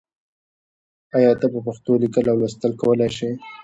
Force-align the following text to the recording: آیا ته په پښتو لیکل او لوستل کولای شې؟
آیا 1.17 1.31
ته 1.39 1.45
په 1.53 1.59
پښتو 1.65 1.91
لیکل 2.03 2.25
او 2.31 2.37
لوستل 2.41 2.71
کولای 2.81 3.09
شې؟ 3.17 3.29